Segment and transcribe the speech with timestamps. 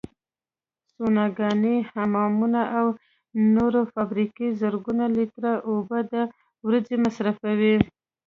[0.93, 2.85] سوناګانې، حمامونه او
[3.55, 6.15] نورې فابریکې زرګونه لیتره اوبو د
[6.67, 7.75] ورځې مصرفوي.